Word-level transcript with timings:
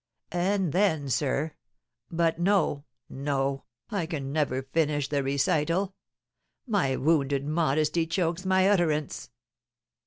And 0.31 0.73
then, 0.73 1.09
sir, 1.09 1.53
but 2.09 2.39
no, 2.39 2.85
no, 3.07 3.65
I 3.91 4.07
can 4.07 4.33
never 4.33 4.63
finish 4.63 5.07
the 5.07 5.21
recital; 5.21 5.93
my 6.65 6.95
wounded 6.95 7.45
modesty 7.45 8.07
chokes 8.07 8.43
my 8.43 8.67
utterance." 8.67 9.29